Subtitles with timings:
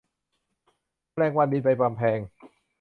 [1.13, 2.19] แมลงวันบินไปกำแพง